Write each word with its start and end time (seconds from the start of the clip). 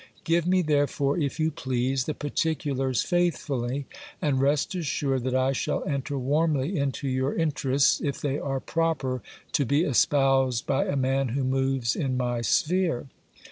Give 0.23 0.47
me, 0.47 0.63
therefore, 0.63 1.19
if 1.19 1.39
you 1.39 1.51
please, 1.51 2.05
the 2.05 2.15
particulars 2.15 3.03
faithfully, 3.03 3.85
and 4.19 4.41
rest 4.41 4.73
assured 4.73 5.25
that 5.25 5.35
I 5.35 5.51
shall 5.51 5.83
enter 5.83 6.17
warmly 6.17 6.75
into 6.75 7.07
your 7.07 7.33
in 7.33 7.51
terests, 7.51 8.01
if 8.03 8.19
they 8.19 8.39
are 8.39 8.59
proper 8.59 9.21
to 9.51 9.63
be 9.63 9.83
espoused 9.83 10.65
by 10.65 10.85
a 10.85 10.95
man 10.95 11.27
who 11.27 11.43
moves 11.43 11.95
in 11.95 12.17
my 12.17 12.41
sphere. 12.41 13.09